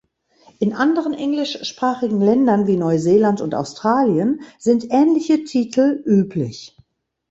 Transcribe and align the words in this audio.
In 0.57 0.73
anderen 0.73 1.13
englischsprachigen 1.13 2.21
Ländern 2.21 2.65
wie 2.65 2.75
Neuseeland 2.75 3.39
und 3.39 3.53
Australien 3.53 4.41
sind 4.57 4.89
ähnliche 4.89 5.43
Titel 5.43 6.01
üblich. 6.07 6.75